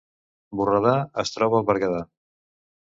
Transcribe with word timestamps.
Borredà 0.61 0.95
es 1.27 1.35
troba 1.37 1.61
al 1.61 1.71
Berguedà 1.71 2.05